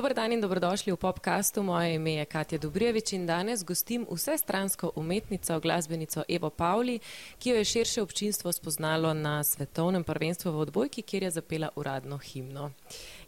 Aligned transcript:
Dober 0.00 0.14
dan 0.14 0.32
in 0.32 0.40
dobrodošli 0.40 0.92
v 0.92 0.96
podkastu. 0.96 1.60
Moje 1.62 1.94
ime 1.94 2.12
je 2.12 2.24
Katja 2.24 2.58
Dubrjevič 2.58 3.12
in 3.12 3.26
danes 3.26 3.60
gostim 3.64 4.06
vse 4.08 4.38
stransko 4.38 4.92
umetnico, 4.96 5.60
glasbenico 5.60 6.24
Evo 6.28 6.50
Pavli, 6.50 7.00
ki 7.38 7.50
jo 7.50 7.56
je 7.56 7.64
širše 7.64 8.02
občinstvo 8.02 8.52
spoznalo 8.52 9.12
na 9.12 9.44
svetovnem 9.44 10.04
prvenstvu 10.04 10.52
v 10.52 10.60
odbojki, 10.64 11.02
kjer 11.02 11.22
je 11.22 11.30
zapela 11.30 11.68
uradno 11.76 12.16
himno. 12.18 12.70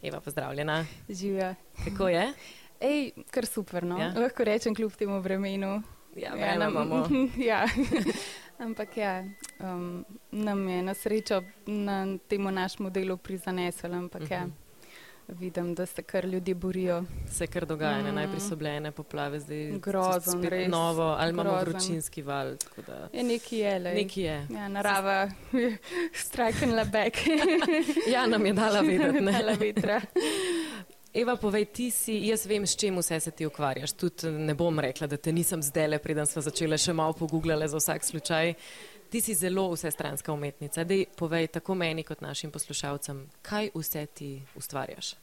Eva, 0.01 0.21
pozdravljena. 0.21 0.85
Živijo. 1.09 1.53
Kako 1.85 2.07
je? 2.09 2.33
Ej, 2.81 3.11
kar 3.29 3.45
super, 3.45 3.83
no. 3.83 4.01
Ja? 4.01 4.09
Lahko 4.17 4.43
rečem, 4.43 4.75
kljub 4.75 4.97
temu 4.97 5.21
vremenu. 5.21 5.83
Ja, 6.15 6.35
ja, 6.35 6.55
imamo. 6.55 7.05
ja. 7.37 7.67
Ampak 8.57 8.97
ja, 8.97 9.23
um, 9.59 10.05
nam 10.31 10.69
je 10.69 10.81
na 10.81 10.93
srečo 10.93 11.43
na 11.67 12.17
temu 12.27 12.51
našemu 12.51 12.89
delu 12.89 13.17
prizaneslo. 13.17 13.93
Ampak 13.93 14.21
uh 14.21 14.27
-huh. 14.27 14.33
ja. 14.33 14.62
Vidim, 15.27 15.75
da 15.75 15.85
se 15.85 16.03
kar 16.03 16.25
ljudje 16.25 16.55
borijo. 16.55 17.03
Se 17.31 17.47
kar 17.47 17.65
dogaja, 17.65 18.11
mm. 18.11 18.15
najprej 18.15 18.39
so 18.39 18.55
bile 18.55 18.69
ene 18.69 18.91
poplave, 18.91 19.39
zdaj 19.39 19.71
grozno, 19.79 20.49
res 20.49 20.71
novo, 20.71 21.03
ali 21.03 21.29
imamo 21.29 21.55
vročinski 21.61 22.21
val. 22.21 22.55
Je 23.13 23.23
neki 23.23 23.57
je, 23.57 23.79
le. 23.79 23.93
Neki 23.93 24.21
je. 24.21 24.47
Ja, 24.49 24.67
narava, 24.67 25.29
striking 26.13 26.73
la 26.73 26.83
back. 26.85 27.17
ja, 28.13 28.25
nam 28.27 28.45
je 28.45 28.53
dala 28.53 28.81
videti, 28.81 29.21
ne 29.21 29.43
la 29.47 29.53
vetra. 29.59 30.01
Eva, 31.13 31.35
povej, 31.35 31.65
ti 31.65 31.91
si, 31.91 32.15
jaz 32.25 32.47
vem, 32.49 32.65
s 32.65 32.75
čim 32.75 32.97
vse 32.97 33.19
se 33.19 33.31
ti 33.31 33.45
ukvarjaš. 33.45 33.91
Tudi 33.93 34.31
ne 34.31 34.55
bom 34.57 34.79
rekla, 34.79 35.07
da 35.07 35.17
te 35.17 35.31
nisem 35.31 35.61
zdaj 35.61 35.87
le, 35.87 35.99
preden 36.01 36.25
smo 36.25 36.41
začeli 36.41 36.77
še 36.77 36.93
malo 36.93 37.13
pogooglati 37.13 37.69
za 37.69 37.77
vsak 37.77 38.03
slučaj. 38.03 38.53
Ti 39.13 39.21
si 39.21 39.33
zelo 39.37 39.69
vsestranska 39.69 40.33
umetnica. 40.33 40.81
Dej, 40.83 41.05
povej 41.13 41.47
tako 41.53 41.75
meni 41.77 42.01
kot 42.01 42.21
našim 42.25 42.49
poslušalcem, 42.49 43.27
kaj 43.45 43.69
vse 43.77 44.05
ti 44.09 44.29
ustvarjaš. 44.57 45.13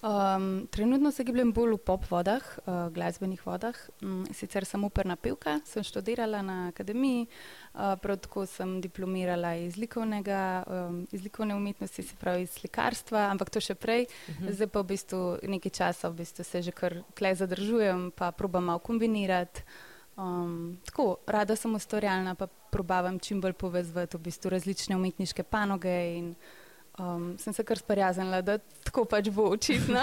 Um, 0.00 0.68
trenutno 0.70 1.10
se 1.10 1.24
gibljem 1.24 1.50
bolj 1.52 1.74
v 1.74 1.78
pop 1.90 2.06
vodah, 2.08 2.44
uh, 2.64 2.86
glasbenih 2.94 3.42
vodah. 3.46 3.76
Um, 4.00 4.22
sicer 4.32 4.64
sem 4.64 4.84
uperna 4.84 5.16
pevka, 5.20 5.58
sem 5.68 5.84
študirala 5.84 6.40
na 6.42 6.56
akademiji, 6.68 7.26
uh, 7.26 7.98
prav 8.00 8.16
tako 8.24 8.46
sem 8.46 8.78
diplomirala 8.80 9.56
iz, 9.60 9.76
um, 9.76 11.02
iz 11.12 11.24
likovne 11.24 11.54
umetnosti, 11.54 12.02
se 12.02 12.16
pravi 12.16 12.46
iz 12.46 12.56
slikarstva, 12.56 13.26
ampak 13.28 13.50
to 13.50 13.60
še 13.60 13.74
prej. 13.74 14.06
Uh 14.06 14.34
mhm. 14.34 14.46
-huh. 14.46 14.54
Zdaj 14.54 14.66
pa 14.68 14.80
v 14.80 14.86
bistvu 14.86 15.38
nekaj 15.42 15.70
časa 15.70 16.08
v 16.08 16.14
bistvu 16.14 16.44
se 16.44 16.62
že 16.62 16.72
kar 16.72 17.02
tle 17.14 17.34
zadržujem, 17.34 18.10
pa 18.10 18.32
probam 18.32 18.64
malo 18.64 18.78
kombinirati. 18.78 19.62
Um, 20.18 20.78
tako, 20.84 21.16
rada 21.26 21.56
sem 21.56 21.74
ustvarjalna, 21.74 22.34
pa 22.34 22.46
probavam 22.46 23.18
čim 23.18 23.40
bolj 23.40 23.52
povezati 23.52 24.16
v 24.16 24.20
bistvu 24.20 24.50
različne 24.50 24.96
umetniške 24.96 25.42
panoge. 25.42 25.94
In, 26.18 26.32
um, 26.98 27.38
sem 27.38 27.52
se 27.52 27.64
kar 27.64 27.78
sprijaznila, 27.78 28.40
da 28.42 28.58
tako 28.58 29.04
pač 29.04 29.30
bo 29.30 29.46
očitno. 29.52 30.02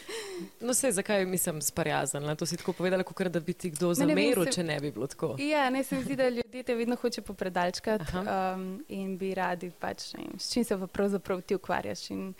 no, 0.66 0.74
se 0.74 0.92
zakaj 0.92 1.26
nisem 1.26 1.60
sprijaznila? 1.62 2.34
To 2.34 2.46
si 2.46 2.56
tako 2.56 2.72
povedala, 2.72 3.02
kot 3.02 3.26
da 3.26 3.40
bi 3.40 3.52
ti 3.52 3.72
kdo 3.74 3.90
zameril, 3.94 4.46
če 4.52 4.62
ne 4.62 4.78
bi 4.80 4.92
bilo 4.94 5.10
tako. 5.10 5.34
Ja, 5.42 5.66
ne 5.70 5.82
se 5.84 5.98
mi 5.98 6.06
zdi, 6.06 6.16
da 6.16 6.28
ljudje 6.28 6.62
te 6.62 6.74
vedno 6.74 6.96
hoče 6.96 7.22
popredalčkati 7.22 8.16
um, 8.22 8.84
in 8.88 9.16
bi 9.18 9.34
radi, 9.34 9.70
pač, 9.70 10.12
ne, 10.14 10.30
s 10.38 10.52
čim 10.52 10.64
se 10.64 10.78
pa 10.78 10.86
pravzaprav 10.86 11.42
ti 11.42 11.58
ukvarjaš. 11.58 12.10
In, 12.14 12.34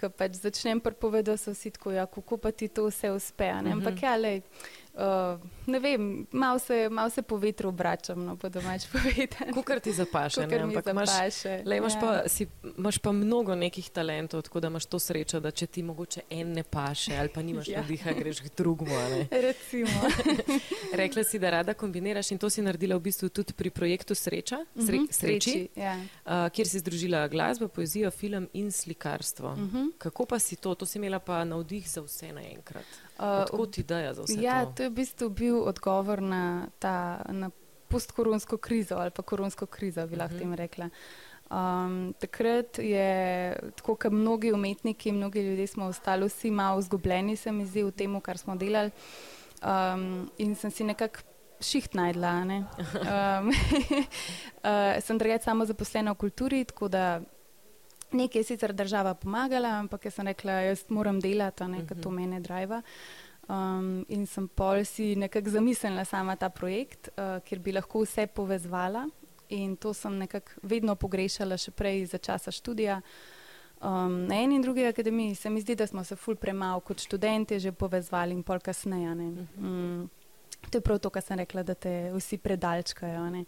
Ko 0.00 0.08
pač 0.08 0.38
začnem 0.40 0.78
pripovedati, 0.80 1.36
so 1.42 1.52
vsi 1.52 1.74
tako, 1.74 1.90
ja, 1.92 2.06
kako 2.08 2.38
pa 2.40 2.54
ti 2.56 2.70
to 2.72 2.86
vse 2.86 3.10
uspe. 3.12 3.50
Ampak, 3.52 3.98
ja, 4.00 4.14
lej, 4.16 4.38
Uh, 4.94 5.40
ne 5.66 5.78
vem, 5.78 6.26
malo 6.32 6.58
se, 6.58 6.88
mal 6.88 7.10
se 7.10 7.22
po 7.22 7.36
vetru 7.36 7.68
obračam, 7.68 8.24
no, 8.24 8.36
po 8.36 8.48
domač 8.48 8.86
povedano. 8.92 9.54
Kukar 9.54 9.80
ti 9.80 9.92
zapaše, 9.92 10.46
ne, 10.46 10.58
ampak 10.58 10.86
imaš, 10.86 11.10
le, 11.64 11.76
imaš, 11.76 11.94
ja. 11.94 12.00
pa, 12.00 12.28
si, 12.28 12.46
imaš 12.76 12.98
pa 12.98 13.12
mnogo 13.12 13.54
nekih 13.54 13.90
talentov, 13.90 14.42
tako 14.42 14.60
da 14.60 14.68
imaš 14.68 14.86
to 14.86 14.98
srečo, 14.98 15.40
da 15.40 15.50
če 15.50 15.66
ti 15.66 15.82
mogoče 15.82 16.20
en 16.30 16.52
ne 16.52 16.62
paše 16.62 17.14
ali 17.18 17.30
pa 17.30 17.42
nimaš 17.42 17.68
ja. 17.74 17.82
diha, 17.86 18.12
greš 18.18 18.40
k 18.40 18.50
drugmu. 18.56 18.98
Recimo. 19.30 20.10
Rekla 21.00 21.24
si, 21.24 21.38
da 21.38 21.50
rada 21.50 21.74
kombiniraš 21.74 22.32
in 22.34 22.38
to 22.38 22.50
si 22.50 22.62
naredila 22.62 22.98
v 22.98 23.06
bistvu 23.06 23.28
tudi 23.28 23.54
pri 23.54 23.70
projektu 23.70 24.14
Sreča, 24.14 24.58
Sre, 24.74 24.82
uh 24.82 24.84
mhm, 24.84 25.06
-huh, 25.06 25.12
Sreči, 25.12 25.50
sreči 25.50 25.68
ja. 25.76 25.94
uh, 25.96 26.50
kjer 26.52 26.68
si 26.68 26.78
združila 26.78 27.28
glasbo, 27.28 27.68
poezijo, 27.68 28.10
film 28.10 28.48
in 28.52 28.72
slikarstvo. 28.72 29.52
Uh 29.52 29.58
mhm. 29.58 29.76
-huh. 29.76 29.92
Kako 29.98 30.26
pa 30.26 30.38
si 30.38 30.56
to? 30.56 30.74
To 30.74 30.86
si 30.86 30.98
imela 30.98 31.18
pa 31.18 31.44
navdih 31.44 31.90
za 31.90 32.00
vse 32.00 32.32
naenkrat. 32.32 33.09
Odkud 33.20 33.78
ideja 33.78 34.14
za 34.14 34.22
vse? 34.22 34.40
Ja, 34.40 34.64
to? 34.64 34.72
to 34.72 34.82
je 34.82 34.88
v 34.88 34.92
bistvu 34.92 35.28
bil 35.28 35.62
odgovor 35.68 36.22
na, 36.22 36.66
ta, 36.78 37.22
na 37.28 37.50
postkoronsko 37.88 38.56
krizo 38.56 38.96
ali 38.96 39.10
pa 39.10 39.22
koronsko 39.22 39.66
krizo, 39.66 40.06
bi 40.06 40.16
lahko 40.16 40.34
uh 40.34 40.40
mhm. 40.40 40.52
-huh. 40.52 40.56
tem 40.56 40.64
rekla. 40.64 40.90
Um, 41.50 42.14
takrat 42.18 42.78
je, 42.78 43.56
tako 43.76 43.94
kot 43.94 44.12
mnogi 44.12 44.52
umetniki, 44.52 45.12
mnogi 45.12 45.40
ljudje 45.42 45.66
smo 45.66 45.84
ostali 45.84 46.26
vsi 46.26 46.50
malo 46.50 46.78
izgubljeni, 46.78 47.36
se 47.36 47.52
mi 47.52 47.66
zdi, 47.66 47.82
v 47.82 47.90
tem, 47.90 48.20
kar 48.20 48.38
smo 48.38 48.56
delali. 48.56 48.90
Um, 49.62 50.30
in 50.38 50.54
sem 50.54 50.70
si 50.70 50.84
nekako 50.84 51.20
šiht 51.60 51.94
najdla. 51.94 52.30
Um, 52.32 53.48
uh, 53.50 55.02
sem 55.06 55.18
drugače 55.18 55.44
samo 55.44 55.66
zaposlena 55.66 56.12
v 56.12 56.14
kulturi, 56.14 56.64
tako 56.64 56.88
da 56.88 57.20
nekaj 58.12 58.40
je 58.40 58.44
sicer 58.44 58.72
država 58.72 59.14
pomagala, 59.14 59.78
ampak 59.80 60.04
jaz 60.04 60.14
sem 60.14 60.26
rekla, 60.26 60.52
jaz 60.52 60.84
moram 60.88 61.20
delati, 61.20 61.64
nekaj 61.64 61.84
uh 61.84 61.90
-huh. 61.90 62.02
to 62.02 62.10
mhm. 62.10 62.20
mene 62.20 62.40
driva. 62.40 62.82
Um, 63.48 64.04
in 64.08 64.26
sem 64.26 64.48
pol 64.48 64.84
si 64.84 65.16
nekako 65.16 65.50
zamislila 65.50 66.04
sama 66.04 66.36
ta 66.36 66.48
projekt, 66.48 67.08
uh, 67.08 67.40
kjer 67.42 67.58
bi 67.58 67.72
lahko 67.72 68.04
vse 68.04 68.26
povezvala. 68.26 69.08
In 69.48 69.76
to 69.76 69.94
sem 69.94 70.18
nekako 70.18 70.52
vedno 70.62 70.94
pogrešala, 70.94 71.56
še 71.56 71.70
prej 71.70 72.06
za 72.06 72.18
časa 72.18 72.50
študija. 72.50 73.00
Um, 73.80 74.26
na 74.28 74.36
eni 74.36 74.54
in 74.54 74.62
drugi 74.62 74.86
akademiji 74.86 75.34
se 75.34 75.50
mi 75.50 75.60
zdi, 75.60 75.74
da 75.74 75.86
smo 75.86 76.04
se 76.04 76.16
ful 76.16 76.36
premalo 76.36 76.80
kot 76.80 77.00
študenti 77.00 77.58
že 77.58 77.72
povezvali 77.72 78.32
in 78.32 78.42
pol 78.42 78.60
kasneje. 78.60 79.12
Um, 79.58 80.10
to 80.70 80.78
je 80.78 80.82
prav 80.82 80.98
to, 80.98 81.10
kar 81.10 81.22
sem 81.22 81.38
rekla, 81.38 81.62
da 81.62 81.74
te 81.74 82.12
vsi 82.14 82.38
predalčkajo. 82.38 83.24
Uh, 83.24 83.44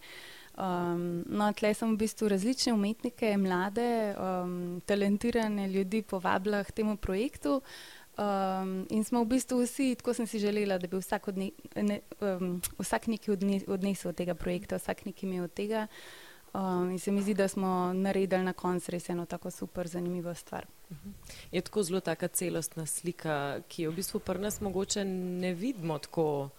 Um, 0.52 1.24
no, 1.32 1.46
tle 1.56 1.72
sem 1.72 1.94
v 1.94 2.02
bistvu 2.04 2.28
različne 2.28 2.74
umetnike, 2.76 3.30
mlade, 3.40 4.12
um, 4.20 4.82
talentirane 4.86 5.68
ljudi 5.68 6.02
povabila 6.02 6.60
k 6.64 6.74
temu 6.76 6.96
projektu. 6.96 7.62
Um, 8.20 8.82
in 8.90 9.04
smo 9.04 9.22
v 9.24 9.30
bistvu 9.32 9.62
vsi, 9.62 9.94
tako 9.96 10.12
sem 10.14 10.26
si 10.28 10.38
želela, 10.38 10.76
da 10.78 10.86
bi 10.86 11.00
vsak, 11.00 11.28
odne, 11.32 11.50
ne, 11.76 12.02
um, 12.20 12.60
vsak 12.78 13.08
nekaj 13.08 13.32
odne, 13.32 13.62
odnesel 13.66 14.12
od 14.12 14.18
tega 14.20 14.34
projekta, 14.34 14.76
vsak 14.76 15.06
nekaj 15.08 15.28
imel 15.28 15.48
od 15.48 15.54
tega. 15.56 15.86
Um, 16.52 16.90
in 16.90 16.98
se 16.98 17.10
mi 17.10 17.22
zdi, 17.22 17.34
da 17.34 17.48
smo 17.48 17.92
naredili 17.96 18.44
na 18.44 18.52
koncu 18.52 18.92
res 18.92 19.08
eno 19.08 19.24
tako 19.26 19.50
super, 19.50 19.88
zanimivo 19.88 20.34
stvar. 20.34 20.66
Je 21.52 21.60
tako 21.60 21.82
zelo 21.82 22.00
taka 22.00 22.28
celostna 22.28 22.84
slika, 22.86 23.62
ki 23.68 23.88
jo 23.88 23.90
v 23.90 24.02
bistvu 24.02 24.20
pri 24.20 24.38
nas 24.38 24.60
mogoče 24.60 25.04
ne 25.04 25.54
vidimo 25.54 25.98
tako 25.98 26.50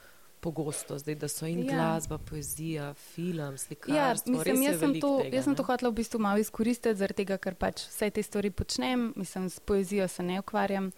pogosto, 0.43 0.97
zdaj, 0.99 1.15
da 1.15 1.27
so 1.31 1.47
in 1.47 1.63
ja. 1.63 1.73
glasba, 1.73 2.17
poezija, 2.17 2.91
film, 2.93 3.57
slikarstvo. 3.57 3.95
Ja, 3.95 4.37
mislim, 4.37 4.63
jaz, 4.67 4.79
sem 4.79 4.95
to, 4.99 5.11
tega, 5.23 5.37
jaz 5.37 5.47
sem 5.47 5.55
to 5.55 5.65
hotela 5.67 5.91
v 5.91 5.99
bistvu 6.01 6.19
malo 6.23 6.43
izkoristiti, 6.43 6.95
zaradi 6.99 7.23
tega, 7.23 7.39
ker 7.41 7.55
pač 7.59 7.85
vse 7.87 8.09
te 8.13 8.23
stvari 8.23 8.51
počnem. 8.51 9.11
Mislim, 9.19 9.49
s 9.49 9.63
poezijo 9.63 10.07
se 10.11 10.25
ne 10.25 10.41
ukvarjam. 10.43 10.91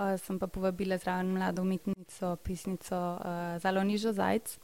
Uh, 0.00 0.14
sem 0.20 0.38
pa 0.40 0.48
povabila 0.48 0.98
zraven 1.00 1.32
mlado 1.34 1.64
umetnico, 1.64 2.34
pisnico 2.44 2.96
uh, 2.96 3.56
Zalonižo 3.62 4.12
Zajc. 4.16 4.56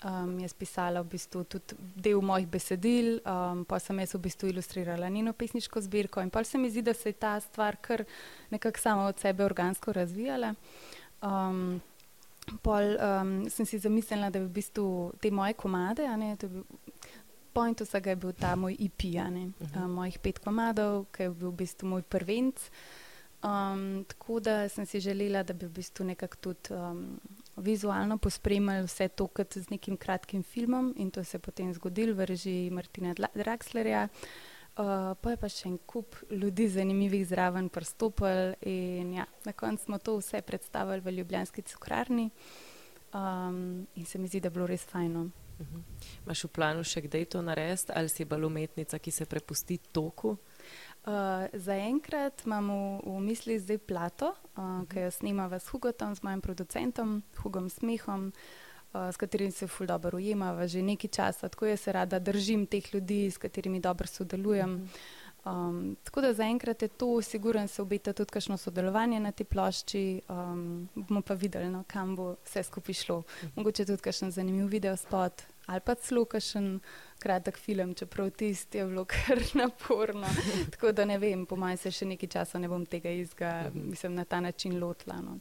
Um, 0.00 0.38
je 0.40 0.48
spisala 0.48 1.02
v 1.04 1.12
bistvu 1.12 1.42
tudi 1.44 1.76
del 1.76 2.22
mojih 2.24 2.46
besedil, 2.48 3.18
um, 3.20 3.66
pa 3.68 3.76
sem 3.76 3.98
jaz 4.00 4.14
v 4.16 4.22
bistvu 4.24 4.48
ilustrirala 4.48 5.10
njeno 5.12 5.34
pesniško 5.36 5.82
zbirko. 5.84 6.24
In 6.24 6.32
pa 6.32 6.40
se 6.44 6.58
mi 6.58 6.70
zdi, 6.72 6.80
da 6.82 6.94
se 6.96 7.12
je 7.12 7.20
ta 7.20 7.34
stvar 7.40 7.76
kar 7.80 8.06
nekako 8.50 8.80
sama 8.80 9.04
od 9.12 9.20
sebe 9.20 9.44
organsko 9.44 9.92
razvijala. 9.92 10.54
Um, 11.20 11.82
Pol 12.62 12.96
um, 12.96 13.34
sem 13.50 13.66
si 13.66 13.78
zamislila, 13.78 14.30
da 14.30 14.40
bi 14.40 14.48
v 14.48 14.54
bistvu 14.58 14.86
te 15.20 15.30
moje 15.30 15.54
komade, 15.54 16.06
ne, 16.18 16.34
bil, 16.40 16.64
point 17.54 17.82
vsega 17.84 18.14
je 18.14 18.16
bil 18.16 18.32
ta 18.32 18.54
moj 18.56 18.74
IP, 18.78 19.04
e 19.14 19.30
ne, 19.30 19.44
uh 19.46 19.68
-huh. 19.68 19.84
um, 19.84 19.92
mojih 20.00 20.18
pet 20.18 20.38
komadov, 20.38 21.06
ki 21.12 21.22
je 21.22 21.30
bil 21.30 21.50
v 21.50 21.56
bistvu 21.56 21.88
moj 21.88 22.02
prvenc. 22.02 22.70
Um, 23.42 24.04
tako 24.04 24.40
da 24.40 24.68
sem 24.68 24.86
si 24.86 25.00
želela, 25.00 25.42
da 25.42 25.54
bi 25.54 25.66
v 25.66 25.70
bistvu 25.70 26.04
nekako 26.04 26.36
tudi 26.36 26.74
um, 26.74 27.20
vizualno 27.56 28.18
pospremljali 28.18 28.86
vse 28.86 29.08
to 29.08 29.26
kot 29.26 29.58
z 29.58 29.70
nekim 29.70 29.96
kratkim 29.96 30.42
filmom 30.42 30.94
in 30.96 31.10
to 31.10 31.24
se 31.24 31.36
je 31.36 31.40
potem 31.40 31.74
zgodilo 31.74 32.14
v 32.14 32.26
režiji 32.26 32.70
Martina 32.70 33.14
Draxlerja. 33.14 34.04
Uh, 34.04 34.49
pa 35.20 35.30
je 35.30 35.36
pa 35.40 35.48
še 35.48 35.68
en 35.68 35.78
kup 35.86 36.16
ljudi, 36.30 36.68
zanimivih 36.68 37.26
zraven, 37.26 37.68
prstopili. 37.68 38.56
Ja, 39.16 39.26
na 39.44 39.52
koncu 39.52 39.84
smo 39.84 39.98
to 39.98 40.16
vse 40.18 40.42
predstavili 40.42 41.00
v 41.00 41.14
Ljubljanski 41.18 41.62
cukrarni 41.62 42.30
um, 43.14 43.86
in 43.94 44.04
se 44.06 44.18
mi 44.18 44.28
zdi, 44.28 44.40
da 44.40 44.48
je 44.48 44.56
bilo 44.56 44.66
res 44.66 44.84
fajno. 44.84 45.30
Uh 45.60 45.66
-huh. 45.66 45.82
Máš 46.26 46.44
v 46.44 46.48
planu 46.48 46.84
še 46.84 47.00
kdaj 47.00 47.24
to 47.24 47.42
narediti, 47.42 47.92
ali 47.94 48.08
si 48.08 48.24
bolj 48.24 48.44
umetnica, 48.44 48.98
ki 48.98 49.10
se 49.10 49.26
prepusti 49.26 49.78
toku? 49.92 50.28
Uh, 51.04 51.48
Zaenkrat 51.52 52.42
imam 52.46 52.68
v, 52.68 53.00
v 53.04 53.20
misli 53.20 53.58
zdaj 53.58 53.78
plato, 53.78 54.26
uh, 54.28 54.58
uh 54.58 54.64
-huh. 54.64 54.88
ki 54.88 55.00
jo 55.00 55.10
snimamo 55.10 55.58
s 55.58 55.68
Hugotom, 55.68 56.14
s 56.14 56.22
mojim 56.22 56.40
producentom, 56.40 57.22
Hugom 57.36 57.70
Smehom. 57.70 58.26
Uh, 58.26 58.69
s 58.92 59.16
katerimi 59.16 59.50
se 59.50 59.66
ful 59.66 59.86
dobro 59.86 60.16
ujemava 60.16 60.66
že 60.66 60.82
nekaj 60.82 61.10
časa. 61.10 61.48
Tako 61.48 61.66
jaz 61.66 61.80
se 61.80 61.92
rada 61.92 62.18
držim 62.18 62.66
teh 62.66 62.94
ljudi, 62.94 63.30
s 63.30 63.38
katerimi 63.38 63.80
dobro 63.80 64.06
sodelujem. 64.06 64.88
Um, 65.44 65.96
tako 66.04 66.20
da 66.20 66.32
zaenkrat 66.32 66.82
je 66.82 66.88
to, 66.88 67.22
siguren 67.22 67.68
se 67.68 67.82
obeta 67.82 68.12
tudi 68.12 68.30
kakšno 68.30 68.56
sodelovanje 68.56 69.20
na 69.20 69.32
tej 69.32 69.46
plošči, 69.46 70.20
um, 70.28 70.88
bomo 70.94 71.22
pa 71.22 71.34
videli, 71.34 71.70
no, 71.70 71.84
kam 71.88 72.16
bo 72.16 72.34
vse 72.44 72.62
skupaj 72.62 72.94
šlo. 72.94 73.22
Mogoče 73.56 73.84
tudi 73.84 74.02
kakšen 74.02 74.30
zanimiv 74.30 74.66
video 74.66 74.96
spot 74.96 75.42
ali 75.66 75.80
pa 75.80 75.94
celo 75.94 76.24
kakšen 76.24 76.80
kratek 77.20 77.58
film, 77.58 77.94
čeprav 77.94 78.30
tisti 78.30 78.78
je 78.78 78.86
bilo 78.86 79.04
kar 79.12 79.38
naporno. 79.54 80.26
tako 80.70 80.92
da 80.92 81.04
ne 81.04 81.18
vem, 81.18 81.46
po 81.46 81.56
mojem 81.56 81.76
se 81.76 81.90
še 81.92 82.06
nekaj 82.08 82.28
časa 82.32 82.58
ne 82.58 82.68
bom 82.68 82.86
tega 82.86 83.10
izga, 83.12 83.70
mislim, 83.74 84.14
na 84.16 84.24
ta 84.24 84.40
način 84.40 84.78
lotila. 84.80 85.20
No, 85.20 85.36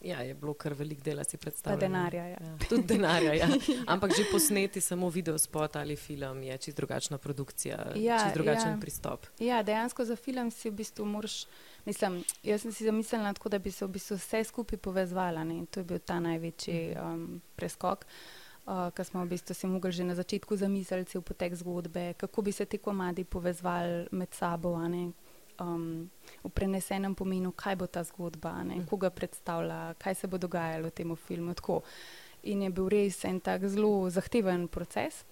ja, 0.00 0.20
je 0.22 0.34
bilo 0.34 0.54
kar 0.54 0.74
velik 0.78 1.02
dela 1.02 1.24
si 1.24 1.36
predstavljati. 1.36 1.80
Pa 1.80 1.86
denarja, 1.86 2.26
ja. 2.26 2.38
ja. 2.40 2.56
Tudi 2.68 2.86
denarja, 2.94 3.34
ja. 3.34 3.48
Ampak 3.92 4.14
že 4.16 4.28
posneti 4.32 4.80
samo 4.80 5.08
video 5.08 5.38
spot 5.38 5.76
ali 5.76 5.96
film 5.96 6.42
je 6.42 6.58
čist 6.58 6.76
drugačna 6.76 7.18
produkcija, 7.18 7.78
ja, 7.96 8.18
čist 8.22 8.34
drugačen 8.34 8.76
ja. 8.76 8.78
pristop. 8.80 9.26
Ja, 9.38 9.62
dejansko 9.62 10.04
za 10.04 10.16
film 10.16 10.50
si 10.50 10.70
v 10.70 10.78
bistvu 10.84 11.06
moraš, 11.06 11.44
mislim, 11.84 12.22
jaz 12.42 12.62
sem 12.62 12.72
si 12.72 12.86
zamislila 12.86 13.34
tako, 13.34 13.48
da 13.48 13.58
bi 13.58 13.70
se 13.70 13.84
v 13.84 13.90
bistvu 13.98 14.16
vse 14.22 14.44
skupaj 14.44 14.78
povezvala 14.78 15.42
in 15.42 15.66
to 15.66 15.80
je 15.80 15.84
bil 15.84 15.98
ta 15.98 16.20
največji 16.20 16.94
um, 16.94 17.42
preskok. 17.56 18.06
Uh, 18.06 18.43
Ker 18.64 19.04
smo 19.04 19.20
v 19.24 19.36
bistvu 19.36 19.52
si 19.54 19.66
mogli 19.68 19.92
že 19.92 20.04
na 20.04 20.14
začetku 20.16 20.56
zamisliti 20.56 21.18
v 21.18 21.22
potek 21.22 21.52
zgodbe, 21.52 22.14
kako 22.16 22.42
bi 22.42 22.52
se 22.52 22.64
ti 22.64 22.78
komadi 22.78 23.24
povezvali 23.24 24.08
med 24.12 24.32
sabo, 24.32 24.80
um, 25.60 26.10
v 26.44 26.50
prenesenem 26.50 27.14
pomenu, 27.14 27.52
kaj 27.52 27.76
bo 27.76 27.86
ta 27.86 28.02
zgodba, 28.04 28.64
ne, 28.64 28.80
koga 28.88 29.10
predstavlja, 29.10 29.94
kaj 30.00 30.14
se 30.14 30.26
bo 30.26 30.38
dogajalo 30.38 30.88
v 30.88 30.96
tem 30.96 31.16
filmu. 31.16 31.54
Tako. 31.54 31.82
In 32.44 32.62
je 32.62 32.70
bil 32.70 32.88
res 32.88 33.24
en 33.24 33.40
tak 33.40 33.64
zelo 33.68 34.10
zahteven 34.10 34.68
proces. 34.68 35.24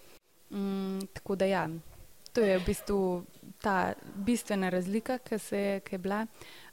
Um, 0.51 1.01
tako 1.13 1.37
da 1.37 1.45
ja, 1.45 1.69
to 2.33 2.41
je 2.41 2.59
v 2.59 2.65
bistvu 2.65 3.25
ta 3.61 3.95
bistvena 4.17 4.69
razlika, 4.69 5.19
ki 5.19 5.41
je 5.41 5.99
bila. 5.99 6.27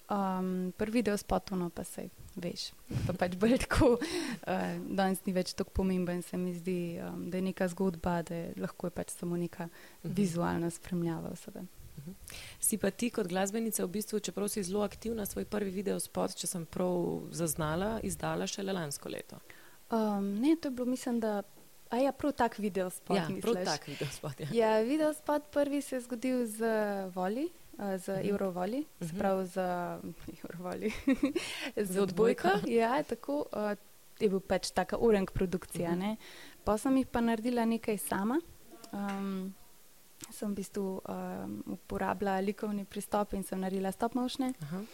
Um, 0.09 0.73
prvi 0.77 1.03
del 1.03 1.17
spotov, 1.17 1.69
pa 1.71 1.83
se 1.83 2.09
veš. 2.43 2.69
Pa 3.07 3.13
pač 3.13 3.35
bolj 3.39 3.57
tako, 3.65 3.95
uh, 3.95 4.77
danes 4.87 5.21
ni 5.25 5.33
več 5.33 5.53
tako 5.53 5.75
pomemben, 5.81 6.21
se 6.25 6.37
mi 6.37 6.53
zdi, 6.57 6.99
um, 7.03 7.27
da 7.29 7.37
je 7.37 7.47
neka 7.49 7.67
zgodba, 7.73 8.21
da 8.27 8.35
je 8.35 8.53
lahko 8.57 8.89
je 8.89 8.95
pač 8.95 9.13
samo 9.15 9.37
neka 9.37 9.63
uh 9.63 9.69
mhm. 9.69 10.11
-huh. 10.11 10.17
vizualna 10.17 10.69
spremljava 10.69 11.33
vsega. 11.35 11.65
Mhm. 11.97 12.11
Si 12.59 12.77
pa 12.77 12.91
ti 12.91 13.09
kot 13.09 13.27
glasbenica, 13.27 13.83
v 13.85 13.87
bistvu, 13.87 14.19
čeprav 14.19 14.47
si 14.47 14.63
zelo 14.63 14.83
aktivna, 14.83 15.25
svoj 15.25 15.45
prvi 15.45 15.71
video 15.71 15.99
spot, 15.99 16.35
če 16.35 16.47
sem 16.47 16.65
prav 16.65 17.21
zaznala, 17.31 17.99
izdala 18.03 18.47
šele 18.47 18.73
lansko 18.73 19.09
leto? 19.09 19.39
Um, 19.91 20.35
ne, 20.39 20.55
to 20.55 20.67
je 20.67 20.71
bilo, 20.71 20.85
mislim, 20.85 21.19
da. 21.19 21.41
A 21.89 21.97
ja, 21.97 22.11
prav 22.11 22.31
tak 22.37 22.57
video 22.57 22.89
spot. 22.89 23.17
Ja, 23.17 23.27
prav 23.41 23.55
tak 23.65 23.87
video 23.87 24.07
spot. 24.13 24.39
Ja, 24.39 24.49
ja 24.53 24.81
video 24.85 25.13
spot 25.13 25.49
prvi 25.51 25.81
se 25.81 25.95
je 25.95 26.01
zgodil 26.01 26.45
z 26.45 26.65
Voli, 27.15 27.49
z 27.79 28.07
uh 28.09 28.15
mhm. 28.15 28.23
-huh. 28.23 28.31
Eurovoli, 28.31 28.79
uh 28.79 28.85
-huh. 28.99 29.09
sprav 29.09 29.45
z 29.45 29.57
Eurovoli, 30.43 30.91
z 31.77 31.97
odbojko. 31.97 32.47
Ja, 32.67 33.03
tako 33.03 33.45
uh, 33.53 33.77
je 34.19 34.29
bil 34.29 34.39
pač 34.39 34.71
taka 34.71 34.97
ureng 34.97 35.31
produkcija. 35.31 35.89
Uh 35.89 35.95
mhm. 35.95 36.05
-huh. 36.05 36.17
Pa 36.63 36.77
sem 36.77 36.97
jih 36.97 37.07
pa 37.07 37.21
naredila 37.21 37.65
nekaj 37.65 37.97
sama. 37.97 38.39
Um, 38.91 39.53
sem 40.31 40.51
v 40.51 40.55
bistvu 40.55 41.01
um, 41.09 41.63
uporabljala 41.65 42.39
likovni 42.39 42.85
pristop 42.85 43.33
in 43.33 43.43
sem 43.43 43.59
naredila 43.59 43.91
stop 43.91 44.13
motion. 44.13 44.49
Uh 44.49 44.73
-huh. 44.73 44.85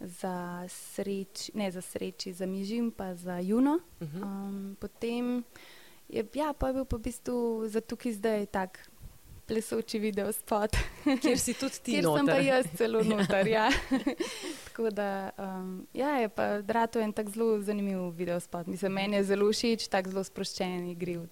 Za 0.00 0.64
sreč, 0.68 1.50
ne 1.54 1.70
za 1.70 1.80
sreči, 1.80 2.32
za 2.32 2.46
mižim, 2.46 2.90
pa 2.90 3.14
za 3.14 3.38
juno. 3.38 3.78
Uh 4.00 4.08
-huh. 4.08 4.22
um, 4.22 4.76
potem 4.80 5.44
je, 6.08 6.26
ja, 6.34 6.52
pa 6.52 6.68
je 6.68 6.74
bil 6.74 6.84
pa 6.84 6.96
v 6.96 7.00
bistvu 7.00 7.68
za 7.68 7.80
tukaj 7.80 8.12
zdaj 8.12 8.46
tak 8.46 8.89
plesoči 9.50 9.98
video 9.98 10.30
spot. 10.32 10.76
Kjer 11.22 11.38
si 11.38 11.54
tudi 11.58 11.82
ti? 11.82 11.96
Kjer 11.96 12.06
noter. 12.06 12.20
sem 12.20 12.30
pa 12.30 12.38
jaz 12.38 12.70
celo 12.78 13.02
noter. 13.10 13.50
ja. 13.50 13.66
Tako 14.70 14.90
da 14.94 15.30
um, 15.38 15.72
ja, 15.94 16.14
je 16.22 16.28
pa 16.30 16.46
Drato 16.62 17.02
en 17.02 17.12
tak 17.12 17.32
zelo 17.34 17.58
zanimiv 17.62 18.12
video 18.14 18.38
spot. 18.40 18.70
Mislim, 18.70 18.94
meni 18.94 19.18
je 19.18 19.24
zelo 19.32 19.50
všeč, 19.50 19.88
tako 19.90 20.14
zelo 20.14 20.24
sproščen 20.24 20.76
in 20.78 20.90
igriv. 20.94 21.26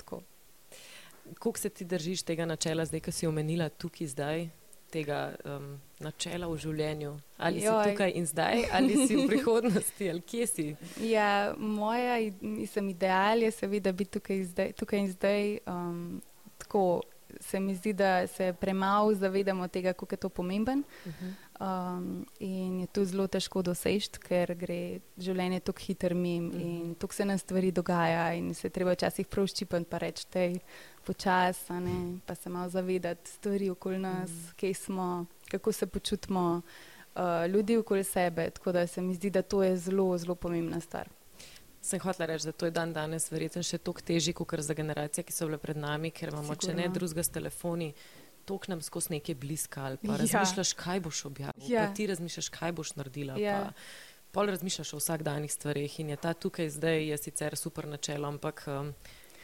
Kako 1.38 1.58
se 1.58 1.70
ti 1.70 1.84
držiš 1.84 2.24
tega 2.26 2.46
načela, 2.48 2.84
zdaj, 2.84 3.04
ko 3.06 3.14
si 3.14 3.28
omenila 3.28 3.68
tukaj 3.68 4.10
zdaj? 4.10 4.48
Tega 4.88 5.36
um, 5.44 5.74
načela 6.00 6.48
v 6.48 6.56
življenju, 6.56 7.10
ali 7.36 7.60
Joj. 7.60 7.82
si 7.84 7.90
tukaj 7.90 8.12
in 8.16 8.26
zdaj, 8.26 8.62
ali 8.72 8.94
si 9.04 9.18
v 9.18 9.26
prihodnosti, 9.28 10.08
ali 10.08 10.22
kje 10.24 10.46
si? 10.48 10.64
Ja, 11.04 11.52
moja 11.58 12.16
mislim, 12.40 12.88
ideal 12.94 13.44
je 13.44 13.50
seveda 13.52 13.92
biti 13.92 14.16
tukaj, 14.16 14.40
zdaj, 14.48 14.72
tukaj 14.80 15.02
in 15.04 15.10
zdaj. 15.12 15.44
Um, 15.68 16.00
tako, 16.58 17.02
se 17.40 17.60
mi 17.60 17.74
zdi, 17.74 17.92
da 17.92 18.26
se 18.26 18.54
premalo 18.60 19.14
zavedamo 19.14 19.68
tega, 19.68 19.92
kako 19.92 20.14
je 20.14 20.16
to 20.16 20.28
pomemben. 20.28 20.84
Uh 21.06 21.12
-huh. 21.12 21.98
um, 21.98 22.26
in 22.38 22.80
je 22.80 22.86
to 22.86 23.04
zelo 23.04 23.26
težko 23.26 23.62
doseči, 23.62 24.10
ker 24.28 24.54
gre 24.54 25.00
življenje 25.18 25.60
tako 25.60 25.78
hitro 25.78 26.14
mim 26.14 26.46
uh 26.46 26.54
-huh. 26.54 26.60
in 26.60 26.94
tako 26.94 27.14
se 27.14 27.24
nam 27.24 27.38
stvari 27.38 27.72
dogaja. 27.72 28.34
In 28.34 28.54
se 28.54 28.68
treba 28.68 28.92
včasih 28.92 29.26
pravščipati, 29.26 29.84
pa 29.84 29.98
reči, 29.98 30.26
da 30.32 30.40
je 30.40 30.58
počasi, 31.04 31.64
pa 32.26 32.34
se 32.34 32.50
malo 32.50 32.68
zavedati 32.68 33.30
stvari 33.30 33.70
okoli 33.70 33.98
nas, 33.98 34.30
uh 34.30 34.36
-huh. 34.36 34.54
kje 34.54 34.74
smo, 34.74 35.26
kako 35.50 35.72
se 35.72 35.86
počutimo, 35.86 36.62
uh, 37.14 37.50
ljudi 37.50 37.76
okoli 37.76 38.04
sebe. 38.04 38.50
Tako 38.50 38.72
da 38.72 38.86
se 38.86 39.00
mi 39.00 39.14
zdi, 39.14 39.30
da 39.30 39.42
to 39.42 39.62
je 39.62 39.76
zelo, 39.76 40.18
zelo 40.18 40.34
pomembna 40.34 40.80
stvar. 40.80 41.17
Sem 41.80 42.00
hotel 42.02 42.26
reči, 42.26 42.48
da 42.48 42.52
to 42.52 42.66
je 42.66 42.74
dan 42.74 42.92
danes 42.92 43.28
verjetno 43.30 43.62
še 43.62 43.78
toliko 43.78 44.02
težje, 44.02 44.34
kot 44.34 44.54
za 44.60 44.74
generacije, 44.74 45.24
ki 45.24 45.32
so 45.32 45.46
bile 45.46 45.60
pred 45.62 45.78
nami, 45.78 46.10
ker 46.10 46.32
imamo, 46.32 46.56
Sigurno. 46.56 46.64
če 46.66 46.74
ne 46.74 46.88
drugega 46.94 47.22
s 47.22 47.34
telefoni, 47.34 47.92
tok 48.48 48.68
nam 48.72 48.82
skozi 48.82 49.14
neke 49.18 49.34
bliska 49.34 49.84
ali 49.84 50.00
pa 50.02 50.16
ja. 50.16 50.18
razmišljaš, 50.24 50.72
kaj 50.78 51.00
boš 51.04 51.24
objavil, 51.28 51.68
ja. 51.68 51.86
pa 51.86 51.94
ti 51.94 52.08
razmišljaš, 52.10 52.50
kaj 52.54 52.74
boš 52.80 52.94
naredila. 52.98 53.38
Ja. 53.38 53.60
Pol 54.32 54.50
razmišljaš 54.52 54.92
o 54.92 55.00
vsakdanjih 55.00 55.52
stvarih 55.52 56.00
in 56.00 56.12
je 56.12 56.18
ta 56.20 56.34
tukaj 56.34 56.70
zdaj 56.70 57.06
je 57.12 57.18
sicer 57.18 57.56
super 57.56 57.88
načelo, 57.88 58.28
ampak 58.28 58.64
um, 58.68 58.92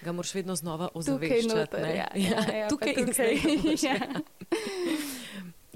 ga 0.03 0.13
moraš 0.13 0.35
vedno 0.35 0.57
znova 0.57 0.91
ozaveščati. 0.95 1.71
Tukaj, 1.71 1.97
ja, 2.01 2.09
ja, 2.15 2.47
ja, 2.65 2.69
tukaj, 2.69 2.95
tukaj 2.95 3.39
in 3.45 3.77
zdaj. 3.79 5.13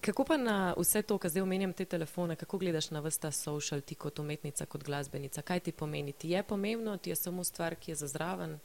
Kako 0.01 0.25
pa 0.25 0.37
na 0.37 0.75
vse 0.79 1.03
to, 1.03 1.19
kar 1.19 1.31
zdaj 1.31 1.43
omenjam, 1.43 1.73
te 1.73 1.85
telefone, 1.85 2.37
kako 2.37 2.59
gledaš 2.59 2.91
na 2.91 3.01
vsta 3.01 3.31
social, 3.31 3.81
ti 3.81 3.95
kot 3.95 4.19
umetnica, 4.19 4.67
kot 4.67 4.85
glasbenica? 4.85 5.43
Kaj 5.43 5.61
ti 5.61 5.73
pomeni? 5.73 6.13
Ti 6.13 6.31
je 6.31 6.43
pomembno, 6.43 6.97
ti 6.97 7.11
je 7.11 7.17
samo 7.17 7.45
stvar, 7.45 7.75
ki 7.75 7.91
je 7.91 7.95
za 7.95 8.07
zraven? 8.07 8.59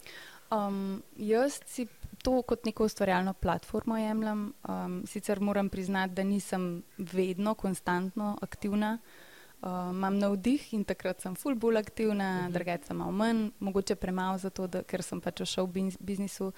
Um, 0.51 1.03
jaz 1.17 1.59
si 1.65 1.87
to 2.23 2.41
kot 2.41 2.65
neko 2.65 2.85
ustvarjalno 2.85 3.33
platformo 3.33 3.97
jemljem. 3.97 4.53
Um, 4.69 5.03
sicer 5.07 5.39
moram 5.39 5.69
priznati, 5.69 6.13
da 6.13 6.23
nisem 6.23 6.83
vedno, 6.97 7.53
konstantno 7.53 8.37
aktivna. 8.41 8.97
Uh, 9.61 9.69
imam 9.91 10.17
navdih 10.19 10.73
in 10.73 10.83
takrat 10.83 11.21
sem 11.21 11.35
ful 11.35 11.55
bolj 11.55 11.77
aktivna, 11.77 12.29
uh 12.29 12.37
mhm. 12.37 12.47
-huh. 12.47 12.53
drugače 12.53 12.85
sem 12.85 12.97
malo 12.97 13.11
manj, 13.11 13.49
mogoče 13.59 13.95
premalo 13.95 14.37
zato, 14.37 14.67
da, 14.67 14.83
ker 14.83 15.03
sem 15.03 15.21
pač 15.21 15.39
v 15.39 15.45
show 15.45 15.95
biznisu. 15.99 16.51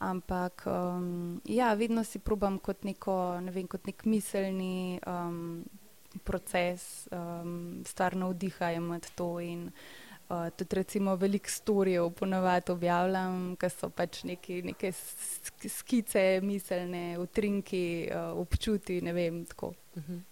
Ampak 0.00 0.64
um, 0.66 1.40
ja, 1.44 1.74
vedno 1.74 2.04
si 2.04 2.18
probam 2.18 2.56
kot, 2.58 2.86
neko, 2.88 3.14
ne 3.44 3.52
vem, 3.52 3.66
kot 3.68 3.84
nek 3.84 4.06
miselni 4.08 4.96
um, 5.04 5.60
proces, 6.24 7.04
um, 7.12 7.82
stvar 7.84 8.16
navdihajem 8.16 8.86
med 8.94 9.10
to. 9.14 9.28
In, 9.44 9.66
uh, 10.30 10.48
tudi, 10.56 10.78
recimo, 10.78 11.18
veliko 11.20 11.52
storijev 11.52 12.08
ponovadi 12.16 12.72
objavljam, 12.72 13.58
ker 13.60 13.74
so 13.74 13.90
pač 13.92 14.22
neki, 14.24 14.62
neke 14.70 14.94
skice, 15.68 16.24
miselne, 16.48 17.18
utrinki, 17.20 17.84
uh, 18.08 18.32
občuti. 18.40 19.02
Vem, 19.04 19.44
mhm. 19.98 20.24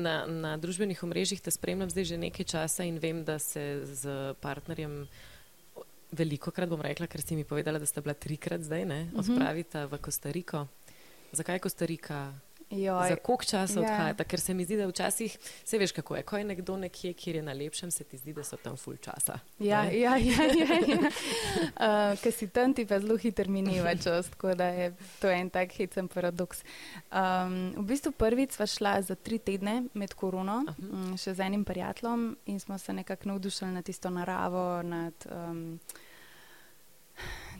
na, 0.00 0.16
na 0.26 0.56
družbenih 0.56 1.04
omrežjih 1.04 1.44
te 1.44 1.52
spremljam 1.52 1.92
zdaj 1.92 2.08
že 2.14 2.22
nekaj 2.24 2.50
časa 2.56 2.88
in 2.88 2.96
vem, 3.04 3.20
da 3.24 3.36
se 3.38 3.84
z 3.84 4.32
partnerjem 4.40 5.02
veliko 6.16 6.52
krat 6.54 6.70
bom 6.70 6.80
rekla, 6.80 7.08
ker 7.10 7.22
si 7.22 7.36
mi 7.36 7.44
povedala, 7.44 7.80
da 7.82 7.86
ste 7.86 8.02
bila 8.04 8.14
trikrat 8.14 8.64
zdaj, 8.64 8.86
ne, 8.86 9.00
mhm. 9.10 9.20
odpravita 9.20 9.86
v 9.90 10.00
Kostariko. 10.00 10.66
Zakaj 11.34 11.58
Kostarika? 11.58 12.30
Joj. 12.74 13.08
Za 13.08 13.16
koliko 13.16 13.44
časa 13.44 13.80
ja. 13.80 13.86
odhajate? 13.86 14.24
Ker 14.24 14.40
se 14.40 14.54
mi 14.54 14.64
zdi, 14.64 14.76
da 14.76 14.86
včasih, 14.86 15.38
se 15.64 15.78
veš 15.78 15.92
kako 15.92 16.16
je, 16.16 16.22
ko 16.22 16.36
je 16.36 16.44
nekdo 16.44 16.76
nekje, 16.76 17.12
kjer 17.12 17.36
je 17.36 17.42
na 17.42 17.52
lepšem, 17.52 17.90
se 17.90 18.04
ti 18.04 18.16
zdi, 18.16 18.32
da 18.32 18.44
so 18.44 18.56
tam 18.56 18.76
full 18.76 18.96
časa. 18.96 19.38
Ja, 19.58 19.84
ja, 19.84 20.16
ja. 20.16 20.44
ja, 20.44 20.78
ja. 20.92 20.98
uh, 21.04 22.18
Ker 22.22 22.32
si 22.32 22.48
tam 22.48 22.74
ti 22.74 22.86
pa 22.86 23.00
zelo 23.00 23.16
hitro 23.16 23.50
mineva 23.50 23.94
čas, 23.94 24.28
tako 24.34 24.54
da 24.54 24.68
je 24.68 24.94
to 25.20 25.30
en 25.30 25.50
tak 25.50 25.72
hecen 25.78 26.08
paradoks. 26.08 26.64
Um, 27.10 27.74
v 27.76 27.86
bistvu 27.94 28.12
prvič 28.12 28.58
sva 28.58 28.66
šla 28.66 28.96
za 29.02 29.14
tri 29.14 29.38
tedne 29.38 29.84
med 29.94 30.14
korono, 30.14 30.64
uh 30.68 30.74
-huh. 30.78 30.92
um, 30.92 31.18
še 31.18 31.34
z 31.34 31.40
enim 31.40 31.64
prijateljem 31.64 32.36
in 32.46 32.60
smo 32.60 32.78
se 32.78 32.92
nekako 32.92 33.28
navdušili 33.28 33.70
nad 33.70 33.84
tisto 33.84 34.10
naravo, 34.10 34.82
nad 34.82 35.14
um, 35.30 35.80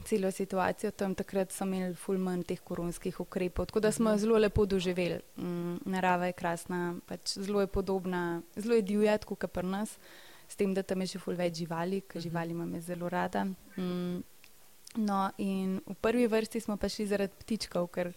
celo 0.04 0.30
situacijo. 0.30 0.90
Tam 0.90 1.14
takrat 1.14 1.52
smo 1.52 1.66
imeli 1.66 1.94
ful 1.94 2.18
manj 2.18 2.44
teh 2.48 2.60
koronskih 2.60 3.20
ukrepov, 3.20 3.66
tako 3.66 3.80
da 3.80 3.92
smo 3.92 4.10
mhm. 4.10 4.18
zelo 4.18 4.38
lepo 4.38 4.66
doživeli. 4.66 5.20
Mm, 5.36 5.76
narava 5.84 6.26
je 6.26 6.36
krasna, 6.38 6.94
pač 7.06 7.38
zelo 7.38 7.60
je 7.60 7.66
podobna, 7.66 8.42
zelo 8.56 8.74
je 8.74 8.82
divjat, 8.82 9.24
kot 9.24 9.46
pri 9.52 9.66
nas, 9.66 9.98
s 10.48 10.56
tem, 10.56 10.74
da 10.74 10.82
tam 10.82 11.00
je 11.00 11.14
že 11.14 11.18
ful 11.18 11.34
več 11.34 11.58
živali, 11.64 12.00
ker 12.00 12.20
mhm. 12.20 12.28
živali 12.28 12.50
imam 12.50 12.80
zelo 12.80 13.08
rada. 13.08 13.44
Mm, 13.76 14.22
no, 14.96 15.20
in 15.38 15.80
v 15.86 16.00
prvi 16.00 16.26
vrsti 16.26 16.60
smo 16.60 16.76
pa 16.76 16.88
šli 16.88 17.06
zaradi 17.06 17.44
ptičkov, 17.44 17.88
ker 17.92 18.14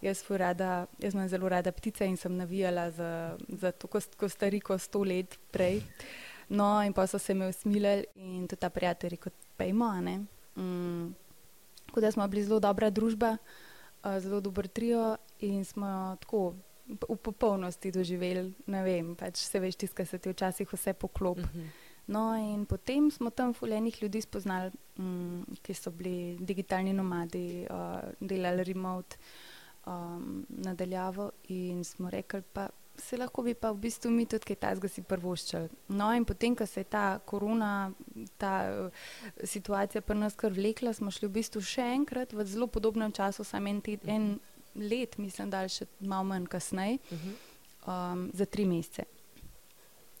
Jaz, 0.00 0.22
rada, 0.30 0.86
jaz 0.98 1.14
imam 1.14 1.28
zelo 1.28 1.48
rada 1.48 1.72
ptice 1.72 2.06
in 2.08 2.16
sem 2.16 2.36
navijala 2.36 2.90
za, 2.90 3.36
za 3.48 3.72
to 3.72 3.88
Kostariko 4.16 4.78
sto 4.78 5.02
let 5.04 5.38
prej. 5.52 5.82
No, 6.48 6.82
in 6.82 6.92
pa 6.92 7.06
so 7.06 7.18
se 7.18 7.34
mi 7.34 7.46
usmilili 7.46 8.04
in 8.16 8.48
tudi 8.48 8.60
ta 8.60 8.70
prijatelj, 8.70 9.16
kot 9.16 9.32
pejmo. 9.56 9.92
Mm, 10.56 11.14
tako 11.90 12.00
da 12.00 12.12
smo 12.14 12.28
bili 12.28 12.44
zelo 12.46 12.60
dobra 12.62 12.90
družba, 12.90 13.36
zelo 14.18 14.40
dober 14.40 14.68
trio 14.68 15.16
in 15.42 15.64
smo 15.64 16.16
tako 16.20 16.54
v 16.86 17.16
popolnosti 17.16 17.90
doživeli, 17.90 18.52
ne 18.66 18.82
vem, 18.82 19.14
pač 19.18 19.42
se 19.44 19.60
veš, 19.60 19.76
tiskaj 19.84 20.06
se 20.06 20.18
ti 20.18 20.30
včasih 20.30 20.72
vse 20.72 20.94
poklop. 20.94 21.38
Uh 21.38 21.44
mhm. 21.44 21.60
-huh. 21.60 21.88
No, 22.10 22.34
in 22.34 22.64
potem 22.66 23.10
smo 23.10 23.30
tam 23.30 23.54
fuljenih 23.54 24.02
ljudi 24.02 24.20
spoznali, 24.20 24.70
um, 24.98 25.46
ki 25.62 25.74
so 25.74 25.90
bili 25.90 26.36
digitalni 26.40 26.92
nomadi, 26.92 27.66
uh, 27.70 28.00
delali 28.20 28.64
remote 28.64 29.16
um, 29.86 30.46
nadaljavo 30.48 31.30
in 31.48 31.84
smo 31.84 32.10
rekli, 32.10 32.42
pa 32.42 32.68
se 32.98 33.16
lahko 33.16 33.42
bi 33.42 33.54
pa 33.54 33.70
v 33.72 33.80
bistvu 33.86 34.10
mi 34.10 34.26
tudi 34.26 34.50
kaj 34.50 34.56
tajnega 34.64 34.88
si 34.88 35.02
prvoščali. 35.02 35.68
No, 35.96 36.10
in 36.14 36.24
potem, 36.28 36.56
ko 36.56 36.66
se 36.66 36.84
je 36.84 36.88
ta 36.92 37.18
korona, 37.26 37.90
ta 38.38 38.54
uh, 38.70 39.04
situacija 39.44 40.02
pri 40.02 40.18
nas 40.18 40.36
kar 40.38 40.52
vlekla, 40.52 40.92
smo 40.96 41.10
šli 41.10 41.28
v 41.28 41.36
bistvu 41.40 41.62
še 41.64 41.86
enkrat 41.96 42.34
v 42.36 42.46
zelo 42.46 42.66
podobnem 42.66 43.12
času, 43.12 43.44
samo 43.44 43.72
en, 43.72 43.80
en 44.04 44.28
let, 44.74 45.16
mislim, 45.18 45.50
da 45.50 45.64
še 45.68 45.88
malo 46.00 46.28
manj 46.30 46.46
kasneje, 46.50 46.98
uh 47.10 47.18
-huh. 47.18 47.34
um, 47.86 48.30
za 48.34 48.46
tri 48.46 48.66
mesece. 48.66 49.04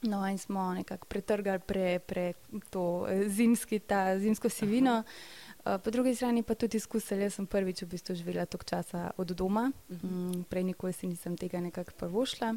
No, 0.02 0.24
in 0.28 0.38
smo 0.38 0.72
nekako 0.74 1.06
pretrgali 1.06 1.60
pre, 1.60 1.98
pre 1.98 2.32
to 2.70 3.06
eh, 3.08 3.28
zimski, 3.28 3.78
ta 3.78 4.18
zimsko 4.18 4.48
sivino. 4.48 4.98
Uh, 4.98 5.49
po 5.64 5.90
drugi 5.90 6.14
strani 6.14 6.42
pa 6.42 6.54
tudi 6.54 6.76
izkusili, 6.76 7.22
jaz 7.22 7.34
sem 7.34 7.46
prvič 7.46 7.82
v 7.82 7.86
bistvu 7.86 8.14
živela 8.14 8.46
toliko 8.46 8.64
časa 8.64 9.10
od 9.16 9.30
doma, 9.30 9.72
uh 9.88 9.96
-huh. 9.96 10.36
um, 10.36 10.44
prej 10.44 10.64
nikoli 10.64 10.92
si 10.92 11.06
nisem 11.06 11.36
tega 11.36 11.60
nekako 11.60 11.92
prvošla. 11.96 12.56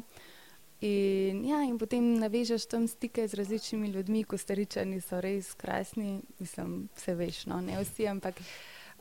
In, 0.80 1.44
ja, 1.44 1.62
in 1.62 1.78
potem 1.78 2.18
navežeš 2.18 2.66
tam 2.66 2.88
stike 2.88 3.28
z 3.28 3.34
različnimi 3.34 3.88
ljudmi, 3.88 4.24
ko 4.24 4.38
staričani 4.38 5.00
so 5.00 5.20
res 5.20 5.54
krasni, 5.54 6.20
mislim, 6.38 6.88
vse 6.96 7.14
veš, 7.14 7.46
no, 7.46 7.60
ne 7.60 7.80
vsi, 7.80 8.06
ampak 8.06 8.34
uh, 8.40 8.44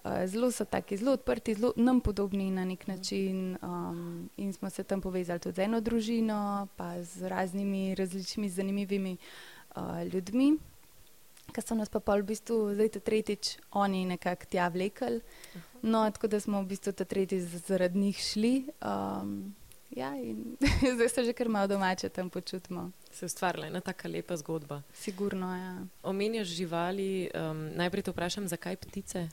Eh, 0.05 0.27
zelo 0.27 0.51
so 0.51 0.65
taki, 0.65 0.97
zelo 0.97 1.11
odprti, 1.11 1.53
zelo 1.53 1.73
nam 1.75 2.01
podobni 2.01 2.51
na 2.51 2.65
nek 2.65 2.87
način. 2.87 3.57
Um, 3.61 4.29
in 4.37 4.53
smo 4.53 4.69
se 4.69 4.83
tam 4.83 5.01
povezali 5.01 5.39
tudi 5.39 5.55
z 5.55 5.59
eno 5.59 5.81
družino, 5.81 6.67
pa 6.75 7.03
z 7.03 7.23
raznimi 7.27 7.95
različnimi 7.95 8.49
zanimivimi 8.49 9.17
uh, 9.75 10.03
ljudmi, 10.13 10.57
ki 11.53 11.61
so 11.61 11.75
nas 11.75 11.89
pa 11.89 11.99
pa 11.99 12.17
v 12.19 12.27
bistvu 12.33 12.73
zdaj 12.75 12.89
tretjič 12.99 13.57
oni 13.71 14.05
nekako 14.05 14.49
tja 14.49 14.67
vlekli. 14.67 15.21
No, 15.83 16.05
tako 16.11 16.27
da 16.27 16.39
smo 16.39 16.61
v 16.61 16.71
bistvu 16.73 16.93
te 16.93 17.05
tretjič 17.05 17.43
zaradi 17.67 17.99
njih 17.99 18.17
šli. 18.17 18.53
Um, 18.81 19.53
ja, 19.95 20.15
in 20.15 20.57
zdaj 20.95 21.09
se 21.09 21.23
že 21.23 21.33
kar 21.33 21.49
malo 21.49 21.67
domače 21.67 22.09
tam 22.09 22.29
počutimo. 22.29 22.91
Se 23.11 23.25
je 23.25 23.27
ustvarila 23.27 23.67
ena 23.67 23.81
tako 23.81 24.07
lepa 24.07 24.37
zgodba. 24.37 24.81
Sigurno, 24.93 25.55
ja. 25.55 25.85
Omenjaš 26.03 26.47
živali, 26.47 27.29
um, 27.35 27.69
najprej 27.75 28.03
te 28.03 28.11
vprašam, 28.11 28.47
zakaj 28.47 28.75
ptice? 28.75 29.29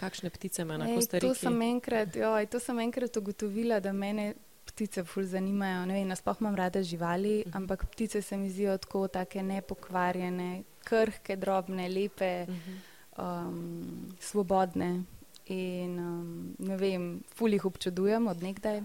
Kakšne 0.00 0.30
ptice 0.30 0.62
ima 0.62 0.76
na 0.76 0.86
Kostariki? 0.94 1.28
To 1.28 1.34
sem 1.34 1.62
enkrat, 1.62 2.16
joj, 2.16 2.46
to 2.46 2.60
sem 2.60 2.78
enkrat 2.78 3.16
ugotovila, 3.16 3.80
da 3.80 3.92
mene 3.92 4.34
ptice 4.68 5.04
ful 5.04 5.24
zanimajo. 5.24 5.86
Ne 5.86 5.94
vem, 5.94 6.08
nasploh 6.08 6.40
imam 6.40 6.56
rada 6.56 6.82
živali, 6.82 7.42
mhm. 7.46 7.56
ampak 7.56 7.86
ptice 7.92 8.22
se 8.22 8.36
mi 8.36 8.50
zdijo 8.50 8.78
tako 8.78 9.08
take 9.08 9.42
nepokvarjene, 9.42 10.62
krhke, 10.88 11.36
drobne, 11.36 11.88
lepe, 11.92 12.46
uh 12.48 12.54
mhm. 12.54 12.76
-huh. 13.16 13.46
um, 13.48 14.16
svobodne. 14.20 15.04
In 15.48 15.98
um, 15.98 16.54
ne 16.58 16.76
vem, 16.76 17.22
ful 17.34 17.52
jih 17.52 17.64
občudujem 17.64 18.26
od 18.28 18.42
nekdaj. 18.42 18.82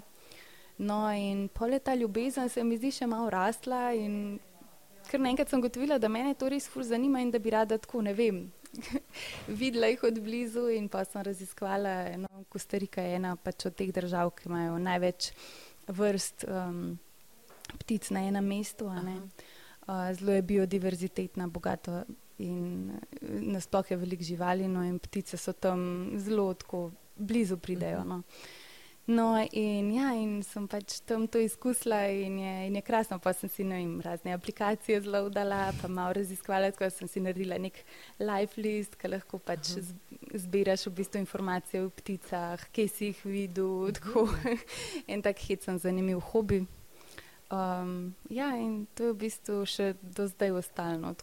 No, 0.77 1.11
in 1.11 1.49
pole 1.53 1.79
ta 1.79 1.95
ljubezen 1.95 2.49
se 2.49 2.63
mi 2.63 2.77
zdi 2.77 2.91
še 2.91 3.07
malo 3.07 3.29
rasla 3.29 3.93
in 3.93 4.39
ker 5.09 5.21
naenkrat 5.21 5.49
sem 5.49 5.61
gotovila, 5.61 5.99
da 5.99 6.09
me 6.09 6.33
to 6.33 6.49
res 6.49 6.67
ful 6.71 6.83
zanima 6.83 7.21
in 7.21 7.31
da 7.31 7.39
bi 7.39 7.51
rada 7.53 7.77
tako, 7.77 8.01
ne 8.01 8.13
vem, 8.17 8.45
videla 9.61 9.87
jih 9.91 10.03
od 10.03 10.19
blizu 10.23 10.67
in 10.73 10.89
pa 10.89 11.03
sem 11.05 11.21
raziskvala 11.21 11.93
eno, 12.13 12.29
Kostarika 12.49 13.01
je 13.01 13.15
ena 13.19 13.35
pač 13.35 13.67
od 13.69 13.75
teh 13.77 13.91
držav, 13.93 14.33
ki 14.37 14.49
imajo 14.49 14.77
največ 14.81 15.31
vrst 15.87 16.45
um, 16.47 16.97
ptic 17.83 18.09
na 18.15 18.23
enem 18.29 18.47
mestu. 18.47 18.89
Uh, 18.89 19.52
zelo 19.87 20.31
je 20.31 20.41
biodiverzitetna, 20.41 21.47
bogata 21.47 22.03
in 22.37 22.89
uh, 22.89 23.29
nasploh 23.53 23.91
je 23.91 23.97
veliko 23.97 24.23
živali, 24.23 24.67
no 24.67 24.83
in 24.83 24.99
ptice 24.99 25.37
so 25.37 25.53
tam 25.53 26.11
zelo 26.17 26.53
tako 26.53 26.91
blizu 27.15 27.57
pridejo. 27.57 27.99
Uh 27.99 28.03
-huh. 28.03 28.07
no. 28.07 28.21
No, 29.05 29.35
in, 29.51 29.89
ja, 29.91 30.13
in 30.15 30.37
sem 30.47 30.63
pač 30.71 31.01
tam 31.03 31.25
to 31.27 31.41
izkusila, 31.43 32.05
in 32.07 32.37
je, 32.39 32.51
in 32.69 32.75
je 32.79 32.81
krasno. 32.87 33.17
Pa 33.19 33.33
sem 33.35 33.49
si 33.51 33.63
vem, 33.67 33.97
razne 34.01 34.31
aplikacije 34.31 35.01
zelo 35.03 35.25
udala, 35.27 35.73
pa 35.81 35.89
malo 35.91 36.13
raziskvala, 36.15 36.69
tako 36.71 36.87
da 36.87 36.89
sem 36.89 37.09
si 37.11 37.19
naredila 37.19 37.57
nek 37.59 37.81
live 38.19 38.63
list, 38.63 38.95
ki 38.95 39.11
lahko 39.11 39.41
pač 39.43 39.73
zbiraš 40.45 40.87
v 40.87 40.93
bistvu 41.01 41.19
informacije 41.19 41.83
o 41.83 41.89
pticah, 41.91 42.63
kje 42.71 42.87
si 42.87 43.11
jih 43.11 43.25
videl. 43.25 43.91
Tako. 43.99 44.29
en 45.11 45.25
tak 45.25 45.43
hecen, 45.49 45.83
zanimiv 45.83 46.23
hobi. 46.31 46.63
Um, 47.53 48.15
ja, 48.29 48.55
in 48.57 48.87
to 48.97 49.03
je 49.03 49.13
v 49.13 49.17
bistvu 49.27 49.59
še 49.69 49.93
do 50.01 50.25
zdaj 50.27 50.55
ostalo. 50.57 51.13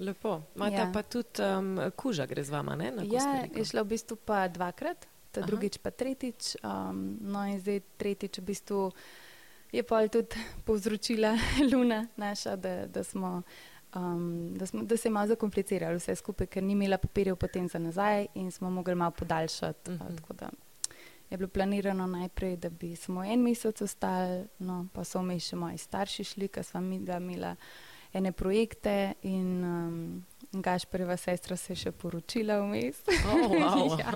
Lepo. 0.00 0.40
Imate 0.56 0.82
ja. 0.82 0.90
pa 0.90 1.02
tudi 1.02 1.44
um, 1.44 1.78
kuža, 1.94 2.26
gre 2.26 2.42
z 2.42 2.50
vama, 2.50 2.74
ne? 2.74 2.90
Ja, 3.06 3.46
je 3.46 3.64
šla 3.64 3.84
v 3.86 3.94
bistvu 3.94 4.18
pa 4.18 4.48
dvakrat 4.48 5.06
ta 5.30 5.46
drugič 5.46 5.78
pa 5.78 5.90
tretjič. 5.90 6.56
Um, 6.66 7.18
no, 7.22 7.46
in 7.46 7.60
zdaj 7.62 7.82
tretjič 7.98 8.40
v 8.42 8.44
bistvu 8.50 8.80
je 9.70 9.82
pa 9.86 10.02
tudi 10.10 10.34
povzročila 10.66 11.36
Luna 11.70 12.06
naša, 12.16 12.56
da, 12.56 12.86
da, 12.86 13.04
smo, 13.04 13.42
um, 13.94 14.54
da, 14.58 14.66
smo, 14.66 14.82
da 14.82 14.96
se 14.96 15.08
je 15.08 15.12
malo 15.12 15.30
zakompliciralo 15.30 15.98
vse 15.98 16.16
skupaj, 16.18 16.50
ker 16.50 16.62
ni 16.62 16.74
imela 16.74 16.98
papirjev 16.98 17.38
potem 17.38 17.68
za 17.68 17.78
nazaj 17.78 18.26
in 18.34 18.50
smo 18.50 18.70
mogli 18.70 18.94
malo 18.94 19.14
podaljšati. 19.14 19.90
Uh 19.90 19.96
mhm. 19.96 20.16
-huh. 20.28 20.50
Je 21.30 21.38
bilo 21.38 21.48
planirano 21.48 22.06
najprej, 22.06 22.56
da 22.56 22.70
bi 22.70 22.96
samo 22.96 23.24
en 23.24 23.42
mesec 23.42 23.82
ostali, 23.82 24.44
no, 24.58 24.86
pa 24.92 25.04
so 25.04 25.22
vmes 25.22 25.46
še 25.46 25.56
moji 25.56 25.78
starši 25.78 26.24
šli, 26.24 26.48
ker 26.50 26.66
smo 26.66 26.80
mi 26.82 26.98
imeli 26.98 27.54
ene 28.12 28.32
projekte 28.32 29.12
in 29.22 29.64
um, 29.64 30.24
Gašpreva 30.52 31.16
sestra 31.16 31.56
se 31.56 31.72
je 31.72 31.76
še 31.84 31.92
poročila 31.94 32.56
vmes. 32.64 32.98
Oh, 33.30 33.52
wow. 33.52 33.92
ja, 34.02 34.10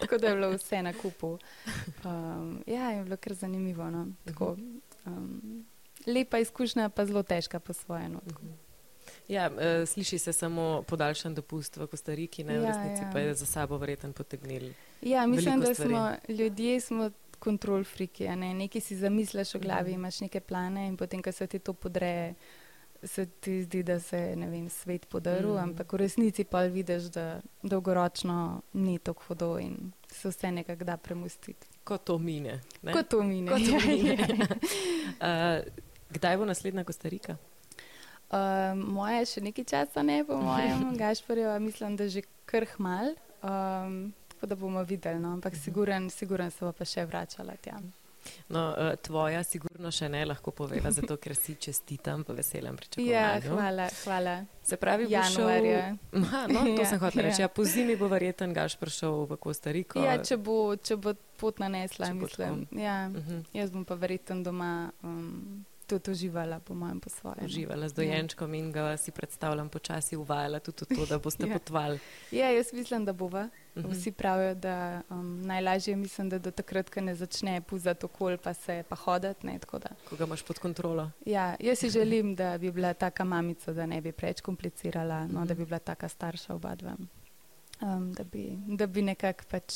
tako 0.00 0.18
da 0.18 0.28
je 0.28 0.34
bilo 0.36 0.50
vse 0.54 0.82
na 0.82 0.92
kupu. 0.94 1.32
Um, 2.04 2.62
ja, 2.66 2.92
je 2.94 3.02
bilo 3.02 3.18
kar 3.18 3.34
zanimivo. 3.34 3.90
No? 3.90 4.06
Tako, 4.24 4.54
um, 5.06 5.64
lepa 6.06 6.38
izkušnja, 6.38 6.88
pa 6.94 7.06
zelo 7.06 7.22
težka 7.26 7.58
po 7.58 7.74
svoje. 7.74 8.08
No? 8.08 8.22
Ja, 9.28 9.50
uh, 9.50 9.88
sliši 9.88 10.18
se 10.18 10.32
samo 10.32 10.82
podaljšan 10.88 11.34
dopust 11.34 11.76
v 11.76 11.86
Kostariki, 11.86 12.44
ne 12.44 12.58
v 12.58 12.62
ja, 12.62 12.68
resnici 12.68 13.02
ja. 13.02 13.10
pa 13.12 13.20
je 13.20 13.34
za 13.34 13.46
sabo 13.46 13.78
verjeten 13.78 14.12
potegnil. 14.12 14.72
Ja, 15.02 15.26
mislim, 15.26 15.60
da 15.60 15.74
smo 15.74 16.10
ljudje 16.28 16.80
smo 16.80 17.10
kontrol 17.38 17.84
friki. 17.84 18.28
Ne? 18.28 18.54
Nekaj 18.54 18.80
si 18.80 18.96
zamisliš 18.96 19.54
v 19.54 19.60
glavi, 19.60 19.90
mhm. 19.90 20.00
imaš 20.00 20.20
neke 20.20 20.40
plane 20.40 20.86
in 20.86 20.96
potem, 20.96 21.22
ko 21.22 21.32
se 21.32 21.46
ti 21.46 21.58
to 21.58 21.72
podreje 21.72 22.34
se 23.02 23.26
ti 23.26 23.62
zdi, 23.62 23.82
da 23.82 24.00
se 24.00 24.34
vem, 24.36 24.68
svet 24.68 25.06
podaril, 25.06 25.54
mm. 25.54 25.58
ampak 25.58 25.92
v 25.92 25.96
resnici 25.96 26.44
pa 26.44 26.62
vidiš, 26.62 27.02
da 27.02 27.40
dolgoročno 27.62 28.62
ni 28.72 28.98
tako 28.98 29.22
hudo 29.28 29.58
in 29.58 29.92
se 30.06 30.28
vse 30.28 30.52
nekako 30.52 30.84
da 30.84 30.96
premustiti. 30.96 31.66
Ko 31.84 31.98
to 31.98 32.18
mine. 32.18 32.60
Ne? 32.82 32.92
Ko 32.92 33.02
to 33.02 33.22
mine. 33.22 33.50
Ko 33.50 33.58
to 33.58 33.80
mine. 33.88 34.18
uh, 35.18 35.66
kdaj 36.14 36.36
bo 36.36 36.44
naslednja 36.44 36.84
Kostarika? 36.84 37.36
Uh, 38.32 38.72
moje 38.80 39.26
še 39.28 39.40
nekaj 39.44 39.64
časa, 39.68 40.02
ne 40.02 40.22
po 40.24 40.38
mojem, 40.40 40.86
Gašporju, 41.00 41.50
mislim, 41.60 41.96
da 42.00 42.08
že 42.08 42.22
kar 42.48 42.64
mal. 42.78 43.12
Um, 43.42 44.14
tako 44.28 44.46
da 44.46 44.56
bomo 44.56 44.82
videli, 44.82 45.20
no? 45.20 45.34
ampak 45.36 45.52
mhm. 45.52 45.62
siguren, 45.62 46.10
siguren 46.10 46.50
se 46.50 46.64
bo 46.64 46.72
pa 46.72 46.84
še 46.88 47.04
vračala 47.04 47.58
tja. 47.60 47.76
No, 48.48 48.62
uh, 48.70 48.94
tvoja, 49.02 49.42
sigurno 49.44 49.90
še 49.92 50.08
ne 50.08 50.22
lahko 50.24 50.52
poveva, 50.54 50.90
zato 50.98 51.16
ker 51.20 51.34
si 51.36 51.58
čestitam 51.60 52.24
po 52.24 52.32
veselem 52.32 52.76
pričakovanju. 52.78 53.10
Ja, 53.12 53.40
hvala, 53.44 53.88
hvala. 54.04 54.34
Se 54.64 54.78
pravi, 54.80 55.10
januarja. 55.10 55.82
Aha, 56.22 56.46
no, 56.48 56.62
to 56.70 56.78
ja, 56.84 56.86
sem 56.88 57.02
hotel 57.02 57.26
reči. 57.26 57.42
Ja. 57.42 57.50
Ja, 57.50 57.52
po 57.52 57.66
zimi 57.68 57.98
bo 57.98 58.08
verjeten 58.12 58.54
Gaš 58.56 58.78
prišel 58.80 59.26
v 59.28 59.38
Kostariko. 59.42 60.00
Ja, 60.00 60.16
če 60.22 60.38
bo, 60.38 60.76
če 60.78 60.96
bo 60.96 61.12
pot 61.42 61.60
nanesla, 61.60 62.12
mislim. 62.16 62.64
Ja, 62.78 63.10
uh 63.10 63.18
mhm. 63.18 63.28
-huh. 63.28 63.60
Jaz 63.60 63.74
bom 63.74 63.84
pa 63.84 63.94
verjeten 63.94 64.42
doma. 64.42 64.90
Um, 65.02 65.61
tudi 65.98 66.10
uživala, 66.10 66.60
po 66.60 66.74
mojem, 66.74 67.00
po 67.00 67.10
svojem. 67.10 67.44
Uživala 67.44 67.88
z 67.88 67.92
dojenčkom 67.92 68.54
in 68.54 68.72
ga 68.72 68.96
si 68.96 69.10
predstavljam 69.10 69.68
počasi 69.68 70.16
uvajala 70.16 70.60
tudi 70.60 70.96
to, 70.96 71.06
da 71.06 71.18
boste 71.18 71.46
ja. 71.48 71.52
potovali. 71.52 71.98
Ja, 72.30 72.50
jaz 72.50 72.72
mislim, 72.72 73.04
da 73.04 73.12
bova. 73.12 73.48
Uh 73.74 73.82
mhm. 73.82 73.90
-huh. 73.90 74.00
Vsi 74.00 74.12
pravijo, 74.12 74.54
da 74.54 75.02
um, 75.10 75.42
najlažje 75.42 75.96
mislim, 75.96 76.28
da 76.28 76.38
do 76.38 76.50
takrat, 76.50 76.90
ko 76.90 77.00
ne 77.00 77.14
začne 77.14 77.60
puzati 77.60 78.06
okol, 78.06 78.36
pa 78.36 78.54
se 78.54 78.84
pa 78.88 78.96
hoditi. 78.96 79.58
Ko 80.08 80.16
ga 80.16 80.24
imaš 80.24 80.42
pod 80.42 80.58
kontrolo. 80.58 81.10
Ja, 81.26 81.56
jaz 81.60 81.78
si 81.78 81.90
želim, 81.98 82.34
da 82.34 82.58
bi 82.58 82.70
bila 82.70 82.94
taka 82.94 83.24
mamica, 83.24 83.72
da 83.72 83.86
ne 83.86 84.00
bi 84.00 84.12
preveč 84.12 84.40
komplicirala, 84.40 85.20
no, 85.20 85.26
uh 85.26 85.30
-huh. 85.30 85.46
da 85.46 85.54
mhm. 85.54 85.62
bi 85.62 85.66
bila 85.66 85.78
taka 85.78 86.08
starša 86.08 86.54
oba 86.54 86.74
dva. 86.74 86.96
Um, 87.82 88.12
da, 88.12 88.24
bi, 88.24 88.58
da 88.66 88.86
bi 88.86 89.02
nekako 89.02 89.44
pač, 89.50 89.74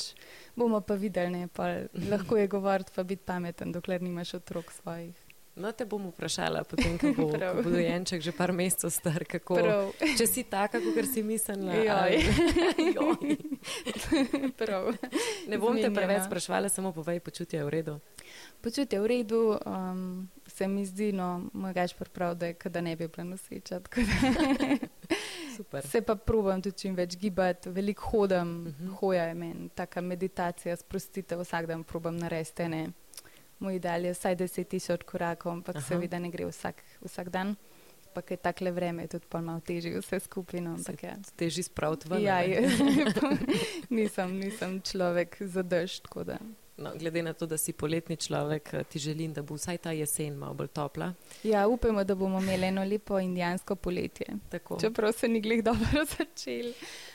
bomo 0.55 0.81
pa 0.81 0.95
videli, 0.95 1.31
ne, 1.31 1.49
pa 1.49 1.67
lahko 2.11 2.37
je 2.37 2.47
govoriti, 2.47 2.93
pa 2.95 3.03
biti 3.03 3.23
pameten, 3.27 3.73
dokler 3.73 4.03
nimaš 4.03 4.35
otrok 4.35 4.71
svojih. 4.73 5.26
No, 5.57 5.73
te 5.73 5.87
bom 5.89 6.11
vprašala, 6.11 6.65
potem, 6.69 6.99
ko 7.01 7.13
bo, 7.17 7.27
ko 7.33 7.63
bo 7.65 7.71
dojenček 7.71 8.21
že 8.21 8.33
par 8.33 8.53
mesecev 8.53 8.93
star, 8.93 9.25
kako 9.25 9.57
Prav. 9.57 9.93
Če 10.19 10.27
si 10.29 10.45
taka, 10.45 10.81
kot 10.81 11.09
si 11.09 11.23
mislila. 11.23 11.73
Joj. 11.73 12.21
Joj. 12.93 13.37
Ne 15.49 15.59
bom 15.59 15.73
te 15.73 15.81
Zmenjena. 15.81 15.95
preveč 15.95 16.23
sprašvala, 16.27 16.69
samo 16.69 16.93
povej, 16.93 17.21
počutje 17.21 17.59
je 17.59 17.65
v 17.65 17.71
redu. 17.71 17.95
Počutje 18.61 19.01
v 19.01 19.07
redu, 19.07 19.57
um, 19.57 20.29
se 20.47 20.69
mi 20.69 20.85
zdi, 20.85 21.13
no, 21.13 21.49
moj 21.53 21.73
gaš 21.73 21.95
prav, 21.95 22.35
da, 22.35 22.47
je, 22.47 22.57
da 22.65 22.81
ne 22.81 22.97
bi 22.97 23.09
bila 23.09 23.25
noseča. 23.25 23.81
Super. 25.57 25.87
Se 25.87 26.03
pa 26.03 26.15
probujem 26.17 26.63
tudi 26.63 26.79
čim 26.79 26.95
več 26.95 27.17
gibati, 27.17 27.71
veliko 27.71 28.03
hodim, 28.11 28.37
uh 28.39 28.69
Mhm. 28.69 28.89
-huh. 28.89 28.95
hoja 28.95 29.25
je 29.25 29.35
meni, 29.35 29.69
taka 29.69 30.01
meditacija, 30.01 30.77
sprostitev, 30.77 31.41
vsak 31.41 31.67
dan 31.67 31.85
probujem 31.85 32.17
narediti. 32.17 32.93
Moj 33.59 33.79
ideal 33.79 34.05
je 34.05 34.13
vsaj 34.13 34.37
10 34.37 34.69
tisoč 34.69 35.07
korakov, 35.09 35.53
ampak 35.53 35.81
Aha. 35.81 35.87
Seveda 35.89 36.19
ne 36.21 36.31
gre 36.31 36.49
vsak, 36.49 36.83
vsak 37.05 37.33
dan. 37.33 37.57
Pa 38.13 38.25
je 38.25 38.37
takle 38.37 38.73
vreme, 38.73 39.05
je 39.05 39.17
tudi 39.17 39.29
pol 39.29 39.45
malo 39.45 39.61
težje 39.61 40.01
vse. 40.01 40.21
No, 40.61 40.77
ampak 40.77 41.03
ja. 41.03 41.17
Teži 41.37 41.63
spraviti 41.63 42.09
ven. 42.09 42.23
Ja, 42.25 42.41
je, 42.41 42.65
nisem, 43.97 44.39
nisem 44.41 44.81
človek 44.81 45.37
za 45.41 45.63
dež, 45.63 46.01
tako 46.01 46.25
da. 46.25 46.41
No, 46.79 46.93
glede 46.95 47.23
na 47.23 47.33
to, 47.33 47.47
da 47.47 47.57
si 47.57 47.73
poletni 47.73 48.17
človek, 48.19 48.75
eh, 48.75 48.85
ti 48.85 48.99
želim, 48.99 49.33
da 49.33 49.43
bo 49.43 49.55
vsaj 49.55 49.79
ta 49.79 49.91
jesen 49.93 50.35
malo 50.35 50.55
bolj 50.55 50.69
topla. 50.69 51.13
Ja, 51.43 51.69
upajmo, 51.69 52.05
da 52.05 52.15
bomo 52.15 52.39
imeli 52.39 52.67
eno 52.67 52.85
lepo 52.85 53.19
indijansko 53.19 53.77
poletje. 53.77 54.27
Tako. 54.49 54.81
Čeprav 54.81 55.13
se 55.13 55.29
ni 55.29 55.41
glih 55.41 55.65
dobro 55.65 55.87
začel. 56.13 56.73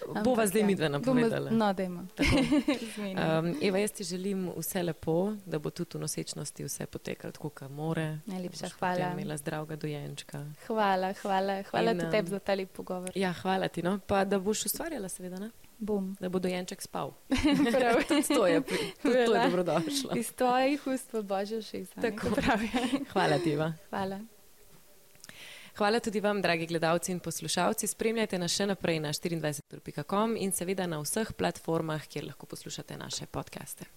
Bova 0.07 0.19
Ampak 0.21 0.47
zdaj 0.47 0.61
ja, 0.61 0.67
midve 0.67 0.85
bomo- 0.85 0.91
napovedala. 0.91 1.51
No, 1.51 1.73
dajmo. 1.73 1.99
Um, 1.99 3.55
Eva, 3.61 3.77
jaz 3.77 3.91
ti 3.91 4.03
želim 4.03 4.51
vse 4.57 4.83
lepo, 4.83 5.15
da 5.45 5.59
bo 5.59 5.69
tudi 5.69 5.97
v 5.97 6.01
nosečnosti 6.01 6.63
vse 6.63 6.85
potekalo 6.85 7.31
tako, 7.31 7.49
kot 7.49 7.69
more. 7.69 8.17
Najlepša 8.25 8.61
Da 8.61 8.69
hvala. 8.69 8.95
potem 8.95 9.13
Imela 9.13 9.37
zdravega 9.37 9.75
dojenčka. 9.75 10.45
Hvala, 10.67 11.13
hvala, 11.13 11.63
hvala 11.63 11.91
In, 11.91 11.99
tudi 11.99 12.11
tebi 12.11 12.29
za 12.29 12.39
ta 12.39 12.53
lep 12.53 12.71
pogovor. 12.71 13.11
Ja, 13.15 13.33
hvala 13.33 13.67
ti. 13.67 13.81
No? 13.81 13.99
Pa 13.99 14.25
da 14.25 14.39
boš 14.39 14.65
ustvarjala, 14.65 15.09
seveda, 15.09 15.39
ne? 15.39 15.49
Bom. 15.81 16.15
da 16.19 16.29
bo 16.29 16.39
dojenček 16.39 16.81
spal. 16.81 17.13
To 18.35 18.47
je, 18.47 18.61
to 19.03 19.15
je 19.15 19.27
dobrodošlo. 19.27 20.11
Iz 20.15 20.33
tvojih 20.33 20.87
ust 20.87 21.13
v 21.13 21.23
božjo 21.23 21.61
šesa. 21.61 22.01
Tako. 22.01 22.35
Pravi. 22.35 22.69
Hvala 23.13 23.37
ti. 23.39 23.55
Hvala. 23.89 24.19
Hvala 25.77 25.99
tudi 25.99 26.19
vam, 26.19 26.41
dragi 26.41 26.65
gledalci 26.65 27.11
in 27.11 27.19
poslušalci. 27.19 27.87
Spremljajte 27.87 28.37
nas 28.37 28.53
še 28.53 28.67
naprej 28.69 28.99
na 28.99 29.09
24.com 29.09 30.35
in 30.37 30.51
seveda 30.51 30.85
na 30.87 31.01
vseh 31.01 31.33
platformah, 31.33 32.05
kjer 32.07 32.29
lahko 32.29 32.45
poslušate 32.45 32.97
naše 32.97 33.25
podcaste. 33.25 33.89